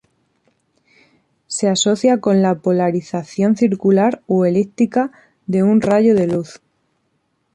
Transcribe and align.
Se 1.45 1.69
asocia 1.69 2.19
con 2.21 2.41
la 2.41 2.55
polarización 2.55 3.55
circular 3.55 4.23
o 4.25 4.45
elíptica 4.47 5.11
de 5.45 5.61
un 5.61 5.79
rayo 5.79 6.15
de 6.15 6.25
luz. 6.25 6.59